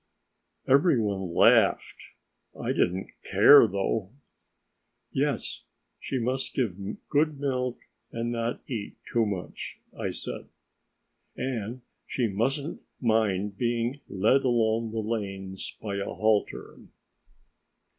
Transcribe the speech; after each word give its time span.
Every 0.67 0.99
one 0.99 1.31
laughed. 1.35 2.13
I 2.59 2.71
didn't 2.71 3.11
care, 3.23 3.67
though. 3.67 4.09
"Yes, 5.11 5.65
she 5.99 6.17
must 6.17 6.55
give 6.55 6.75
good 7.09 7.39
milk 7.39 7.81
and 8.11 8.31
not 8.31 8.63
eat 8.65 8.95
too 9.13 9.27
much," 9.27 9.77
I 9.95 10.09
said. 10.09 10.49
"And 11.37 11.81
she 12.07 12.27
mustn't 12.27 12.81
mind 12.99 13.59
being 13.59 13.99
led 14.09 14.41
along 14.43 14.89
the 14.91 15.01
lanes 15.07 15.77
by 15.79 15.97
a 15.97 16.05
halter." 16.05 16.79